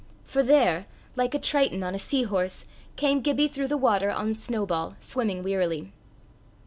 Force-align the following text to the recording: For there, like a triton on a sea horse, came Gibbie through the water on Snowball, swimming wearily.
For 0.23 0.41
there, 0.41 0.87
like 1.15 1.35
a 1.35 1.39
triton 1.39 1.83
on 1.83 1.93
a 1.93 1.99
sea 1.99 2.23
horse, 2.23 2.65
came 2.95 3.21
Gibbie 3.21 3.47
through 3.47 3.67
the 3.67 3.77
water 3.77 4.09
on 4.09 4.33
Snowball, 4.33 4.95
swimming 4.99 5.43
wearily. 5.43 5.93